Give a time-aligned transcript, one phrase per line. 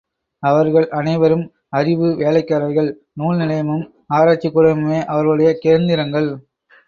[0.43, 1.43] அவர்கள் அனைவரும்
[1.69, 2.89] அறிவு வேலைக்காரர்கள்,
[3.13, 3.83] நூல் நிலையமும்,
[4.13, 6.29] ஆராய்ச்சிக்கூடமுமே அவர்களுடைய கேந்திரங்கள்.